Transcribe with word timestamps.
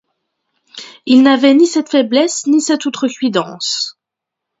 Il 1.05 1.21
n'avait 1.21 1.53
ni 1.53 1.67
cette 1.67 1.91
faiblesse 1.91 2.47
ni 2.47 2.59
cette 2.59 2.85
outrecuidance. 2.87 3.99